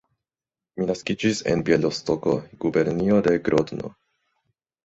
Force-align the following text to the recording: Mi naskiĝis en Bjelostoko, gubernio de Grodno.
Mi 0.79 0.87
naskiĝis 0.91 1.41
en 1.53 1.61
Bjelostoko, 1.69 2.35
gubernio 2.65 3.21
de 3.29 3.35
Grodno. 3.49 3.93